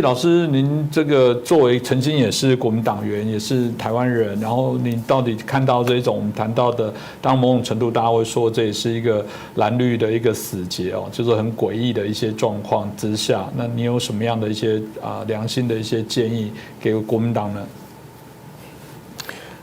[0.00, 9.24] 老师，您这个作为曾经也是国民党员，也是台湾人，然后你到底看到这种我们谈到的，当某种程度大家会说这也是一个
[9.54, 17.66] 蓝绿的一个死结哦，就是很诡异的一些状况之下，那你有什么样的一些啊良心的一些建议给国民党呢？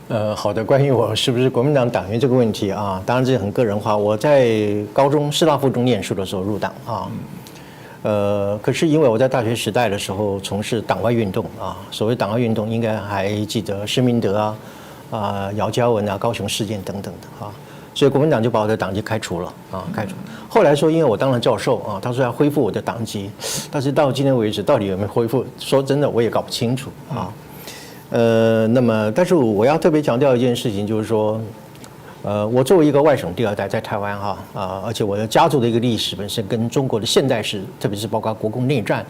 [0.08, 3.96] 呃，好的，关于我是不是国民党党员这个问题啊，当然这很个人化。
[3.96, 7.08] 我在高中师大附中念书的时候入党啊。
[8.04, 14.56] 呃，可是因为我在大学时代的时候从事党外运动啊，所谓党外运动，应该还记得施明德啊、
[15.10, 17.50] 啊姚嘉文啊、高雄事件等等的啊，
[17.94, 20.14] 所以国民党就把我的党籍开除了啊，开除。
[20.50, 23.30] 后来说因为我当了教授啊，他说要恢复我的党籍，
[23.70, 27.32] 但是到今天为止到底有没有恢复，说真的我也搞不清楚啊。
[28.10, 31.40] 呃，那么但是我要特别强调一件事情，就是说。
[32.24, 39.04] 呃，我作为一个外省第二代，在台湾哈啊，而且我的家族的一个历史本身跟中国的现代史，特别是包括国共内战，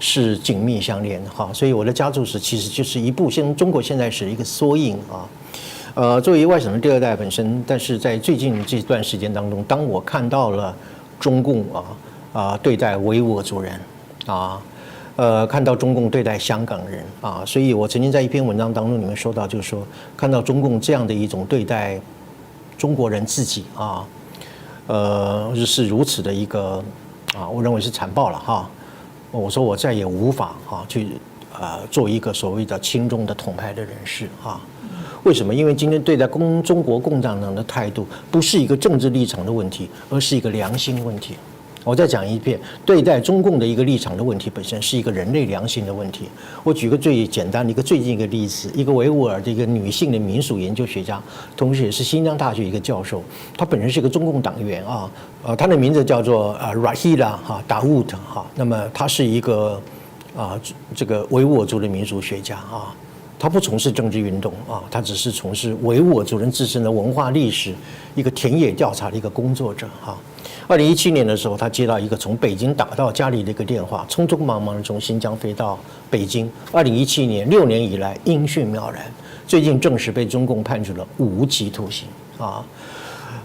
[0.00, 1.48] 是紧密相连的哈。
[1.52, 5.22] 所以我的家族史其实就是一部现中国现代史的一个缩影啊。
[5.94, 10.74] 呃，作为外省的第二代本身，但是在最近这段时间当中，当我看到了
[11.20, 11.84] 中共啊
[12.32, 13.80] 啊对待维吾尔族人
[14.26, 14.60] 啊，
[15.14, 22.00] 呃，看到中共对待香港人啊，所以我曾经在一篇文章当中里面说到，就是说看到中共这样的一种对待。
[22.76, 24.04] 中国人自己啊，
[24.86, 26.82] 呃，是如此的一个
[27.34, 28.68] 啊，我认为是残暴了哈。
[29.30, 31.08] 我说我再也无法啊去
[31.52, 34.60] 啊做一个所谓的亲中的统派的人士啊。
[35.24, 35.52] 为什么？
[35.52, 41.34] 因为今天对待共中国共产党的态度，不是一个政治立场的问题，而是一个良心问题。
[41.86, 46.24] 我再讲一遍，对待中共的一个立场的问题本身是一个人类良心的问题。
[46.64, 51.22] 我举个最简单的一个最近一个例子，一个维吾尔的一个女性的民俗研究学家，
[51.56, 53.22] 同时也是新疆大学一个教授，
[53.56, 55.08] 她本人是一个中共党员啊，
[55.44, 59.80] 呃，她的名字叫做呃 Rahila 哈达 o 特哈，那么她是一个
[60.36, 60.60] 啊
[60.92, 62.92] 这个维吾尔族的民俗学家啊，
[63.38, 67.74] 他不从事政治运动啊，他只是从事维吾尔族人自身的文化历史
[68.14, 70.16] 一个田野调查的一个工作者哈。
[70.68, 75.78] 二零一七年的时候，他接到一个从北京打到家里的一个电话，匆匆忙忙的从新疆飞到
[76.10, 76.50] 北京。
[76.72, 79.04] 二零一七年六年以来音讯渺然，
[79.46, 82.08] 最近正式被中共判处了无期徒刑
[82.38, 82.64] 啊。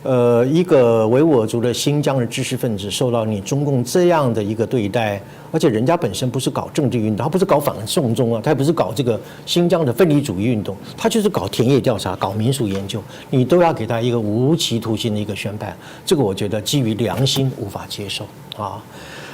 [0.04, 18.26] 呃，一个维吾尔族的新疆的知识分子受到你中共这样的一个对待，而且人家本身不是搞政治运动，他不是搞反送中啊，他也不是搞这个新疆的分离主义运动，他就是搞田野调查、搞民俗研究，你都要给他一个无期徒刑的一个宣判，这个我觉得基于良心无法接受
[18.58, 18.84] 啊。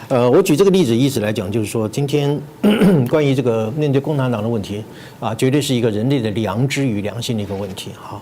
[0.09, 2.37] 呃，我举这个例子意思来讲，就是说今天
[3.09, 4.83] 关于这个面对共产党的问题
[5.19, 8.21] 啊，绝对是一个人类的良知与良心的一个问题哈。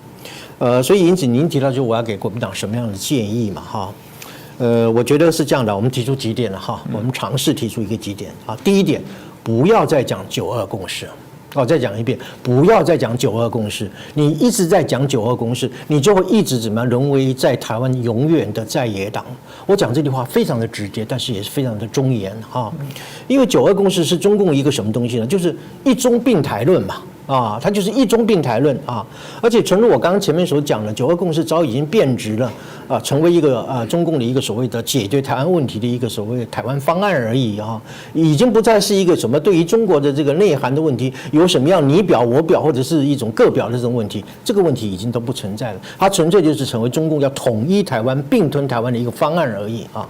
[0.58, 3.94] 呃，所以因此您提到就我要给国民党什么样的建议嘛，哈，
[4.58, 8.58] 呃，我觉得是这样的，我们提出几点了哈，我们尝试提出一个几点啊。
[8.64, 9.02] 第一点，
[9.44, 11.10] 不要再讲九二共识，
[11.56, 13.92] 哦，再讲一遍，不要再讲九二共识。
[14.14, 19.26] 你一直在讲九二共识，你就会一直怎么样沦为在台湾永远的在野党。
[19.66, 22.72] 我讲这句话非常的直接，但是也是非常的忠言哈，
[23.28, 25.28] 因为九二共识是中共一个什么东西呢？
[25.28, 27.02] 就是一中并台论嘛。
[27.28, 29.06] 啊，它就是一中并台论啊，
[29.42, 32.52] 而且诚如我刚刚前面所讲的，九二共识早已经变质了
[32.88, 37.82] 啊，成为一个啊中共的一个所谓的解决台湾问题的一个所谓台湾方案而已啊，
[38.14, 50.08] 已经不再是一个什么对于中国的这个内涵的问题，有什么样你表我表或者是一种各表的这种问题，这个问题已经都不存在了，它纯粹就是成为中共要统一台湾、并吞台湾的一个方案而已啊。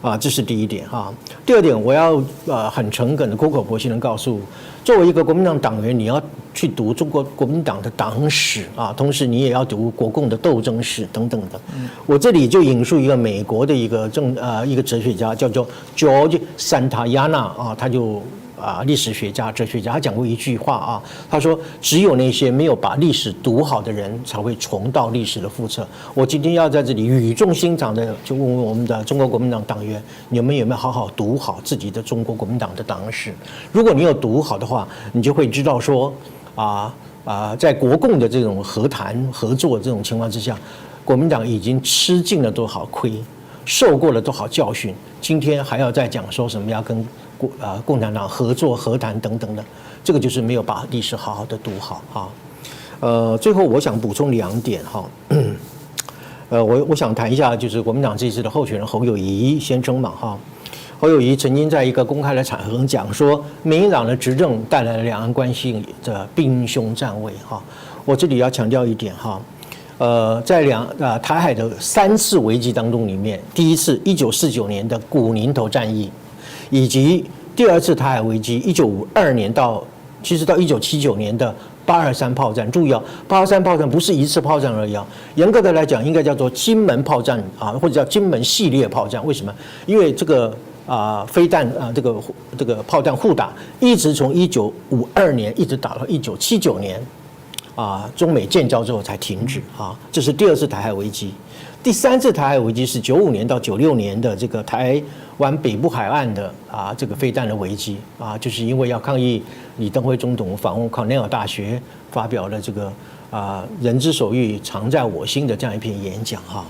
[0.00, 1.12] 啊，这是第一点哈。
[1.46, 4.40] 第二点，我要呃很诚恳的、苦口婆心的告诉，
[4.84, 6.20] 作为一个国民党党员，你要
[6.52, 11.60] 去读中国国民党的党史啊，同时你也要读国共的斗争史等等的。
[12.06, 15.66] 我这里就引述一个美国的一个政呃一个哲学家，叫做
[15.96, 18.22] George Santayana 啊，他就。
[18.60, 33.34] 啊，历史学家、哲学家，他讲过一句话啊，他说：“只有那些没有把历史读好的人，才会重蹈历史的覆辙。”我今天要在这里语重心长的就问问我们的中国国民党党员，你们有没有好好读好自己的中国国民党的党史？
[33.72, 36.12] 如果你有读好的话，你就会知道说，
[36.54, 40.56] 啊啊，在国共的这种和谈合作这种情况之下，
[41.04, 43.12] 国民党已经吃尽了多少亏，
[43.64, 47.04] 受过了多少教训，今天还要再讲说什么要跟。
[47.46, 49.64] 共啊，共产党合作和谈等等的，
[50.02, 52.28] 这个就是没有把历史好好的读好哈。
[53.00, 55.04] 呃，最后我想补充两点哈。
[56.50, 60.38] 呃，我我想谈一下，就是国民党这次的候选人侯友谊先生嘛哈。
[61.00, 67.60] 侯友谊曾经在一个公开的场合讲说，民进党的执政带来了两岸关系的兵凶战危哈。
[68.04, 69.40] 我这里要强调一点哈，
[69.98, 76.10] 呃，在两啊台海的三次危机当中里面，第一次一九四九年的古宁头战役。
[76.70, 77.24] 以及
[77.54, 79.84] 第二次台海危机，一九五二年到
[80.22, 81.54] 其实到一九七九年的
[81.86, 89.24] 八二三炮战，注意啊，八二三炮战不是一次炮战而已啊，严格的来讲，应该叫做金门炮战啊，或者叫金门系列炮战。
[89.26, 89.54] 为什么？
[89.86, 90.56] 因为这个
[90.86, 92.16] 啊，飞弹啊，这个
[92.56, 97.00] 这个炮弹互打，一直从一九五二年一直打到一九七九年，
[97.74, 101.32] 啊，中美建交之后才停止啊，这是第二次台海危机。
[101.84, 105.00] 第三次台海危机是九五年到九六年的这个台
[105.36, 109.42] 湾北部海岸的啊这个飞弹的危机啊，就是因为要抗议
[109.76, 111.78] 李登辉总统访问康奈尔大学，
[112.10, 112.90] 发表了这个
[113.30, 116.64] 啊人之所欲常在我心的这样一篇演讲哈。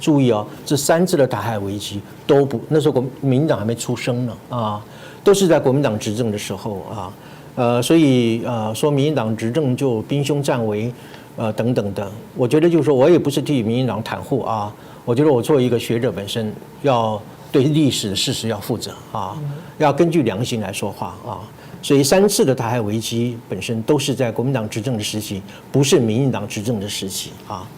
[0.00, 4.82] 注意哦，这三次的台海危机都不那时候国民民党还没出生呢啊，
[5.22, 7.12] 都是在国民党执政的时候啊，
[7.54, 10.90] 呃，所以呃说民进党执政就兵凶战危。
[11.36, 14.72] 呃，等等的，我觉得就是说我也不是替民进党袒护啊。
[15.04, 16.52] 我觉得我作为一个学者本身，
[16.82, 17.20] 要
[17.50, 19.36] 对历史的事实要负责啊，
[19.78, 21.40] 要根据良心来说话啊。
[21.82, 27.68] 所以三次的台海危机本身都是在国民党执政的时期，不是民进党执政的时期啊。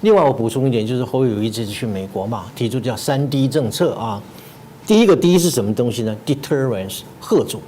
[0.00, 4.20] 另外我补充一点，就是侯友谊这次去美国嘛，提出叫三 D 政策啊。
[4.84, 7.60] 第一个 D 是什么东西呢？Deterrence 贺阻。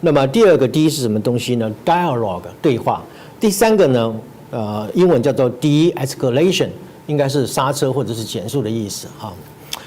[0.00, 3.02] 那么第二个 D 是什么东西呢？Dialogue 对话。
[3.40, 4.14] 第三个呢？
[4.50, 6.68] 呃，英文叫做 de-escalation，
[7.06, 9.32] 应该是刹车或者是减速的意思啊。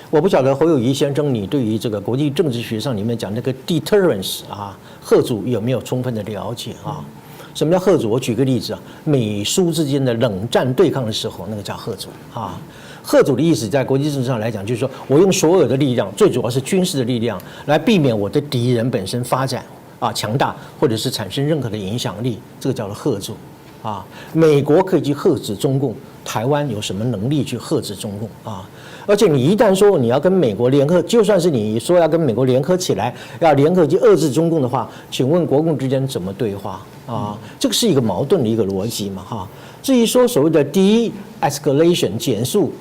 [0.09, 7.03] 我不晓得侯友谊先生，你对于这个国际政治学上里面讲那个 deterrence 啊，贺主有没有充分的了解啊？
[7.53, 8.09] 什么叫贺主？
[8.09, 12.59] 我举个例子啊，美苏之间的冷战对抗的时候，那个叫贺主啊。
[13.03, 19.65] 贺主的意思，在国际政治上来讲，就是说我用所有的力量，最主要是军事的力量，来避免我的敌人本身发展
[19.99, 23.35] 啊强大，或者是产生任何的影响力，这个叫做贺主。
[23.81, 28.67] 啊，美国可以去遏制中共，台湾有什么能力去遏制中共啊？
[29.07, 37.37] 而且你一旦说你要跟美国联合，就算是你说要跟美国联合起来，要联合去遏制中共的话，请问国共之间怎么对话啊？
[37.59, 39.23] 这个是一个矛盾的一个逻辑嘛？
[39.23, 39.47] 哈，
[39.81, 41.11] 至于说所谓的第一
[41.41, 42.71] escalation 减速。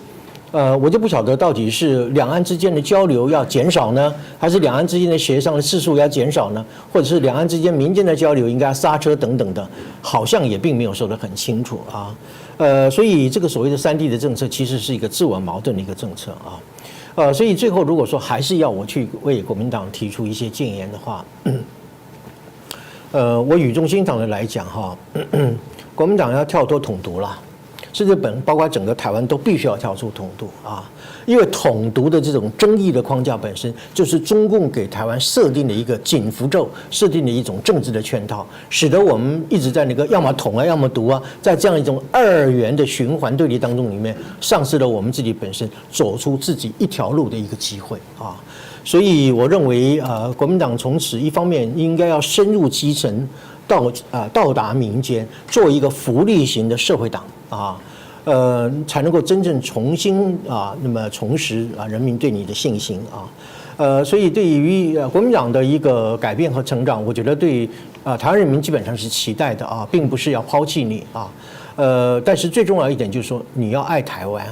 [0.53, 9.69] 呃，我就不晓得到底是两岸之间的交流要减少呢，还是两岸之间的协商的次数要减少呢，或者是两岸之间民间的交流应该刹车等等的，
[10.03, 12.13] 好像也并没有说得很清楚啊。
[12.57, 16.59] 呃，所以这个所谓的三 D 的政策其实是一个自我矛盾的一个政策啊。
[17.15, 21.25] 呃，所以最后如果说还是要我去为国民党提出一些建言的话，
[23.13, 24.99] 呃，我语重心长的来讲哈，
[25.95, 27.39] 国民党要跳脱统独了。
[27.93, 30.89] 甚至本，包括整个台湾都必须要跳出统独啊，
[31.27, 48.37] 因为统独的这种争议的框架本身就是中共给台湾设定的一个紧符咒，设定的一种政治的圈套，使得我们一直在那个要么统啊，要么独啊，在这样一种二元的循环对立当中里面，丧失了我们自己本身走出自己一条路的一个机会啊。
[48.85, 53.29] 所以我认为，呃，国民党从此一方面应该要深入基层。
[53.71, 57.79] 到啊，到达民间，做一个福利型的社会党啊，
[58.25, 63.23] 呃，才能够真正重新啊，那么重拾啊人民对你的信心啊，
[63.77, 67.71] 呃，所以对于国民党的一个改变和成长，我觉得对
[68.03, 71.31] 啊台湾人民基本上是期待的啊，并不是要抛弃你啊，
[71.77, 74.45] 呃，但是最重要一点就是说你要爱台湾。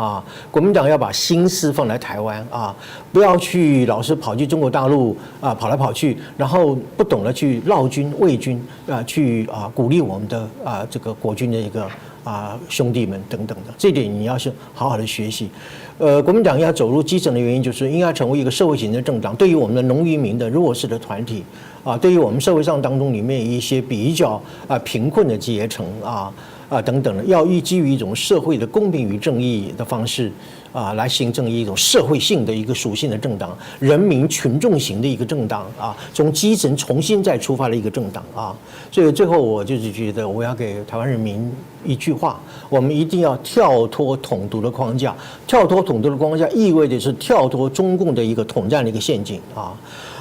[0.00, 2.74] 啊，国民党要把心思放在台湾啊，
[3.12, 8.58] 不要去老是跑去中国大陆啊，跑来跑去，然后不懂得去绕军卫军
[8.88, 11.86] 啊，去啊鼓励我们的啊这个国军的一个
[12.24, 15.50] 啊兄弟们等等的，这点你要是好好的学习。
[15.98, 21.44] 呃，国民党要走入基层的原因，就是应该成为一个社会型的政党，对于我们的农渔民的弱势的团体
[21.84, 26.32] 啊，对于我们社会上当中里面一些比较啊贫困的阶层啊。
[26.70, 30.30] 啊，等等的，要依基于一种社会的公平与正义的方式
[30.72, 38.54] 啊，来形成一种社会性的一个属性的政党，人民群众型的一个政党啊，从基层重新再出发的一个政党啊。
[38.92, 41.52] 所以最后我就是觉得，我要给台湾人民
[41.84, 45.12] 一句话：我们一定要跳脱统独的框架，
[45.48, 49.72] 跳脱统独的框架意味着是跳脱中共的一个统战的一个陷阱啊。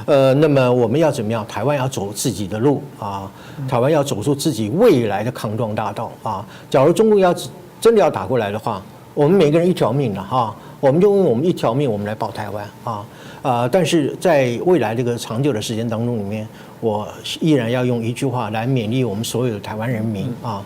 [0.06, 1.46] 呃，那么我们要怎么样？
[1.50, 3.30] 台湾要走自己的路啊，
[3.68, 6.46] 台湾要走出自己未来的康庄大道啊。
[6.70, 7.34] 假如中共要
[7.82, 8.82] 真的要打过来的话，
[9.16, 13.06] 我们每个人一条命了哈，我们就用我们一条命，我们来保台湾啊
[13.42, 13.68] 啊！
[13.68, 16.48] 但是在未来这个长久的时间当中里面，
[16.80, 17.08] 我
[17.42, 20.64] 依然要用一句话来勉励我们所有的台湾人民啊，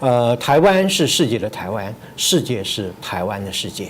[0.00, 3.88] 呃，台湾是世界的台湾，世界是台湾的世界。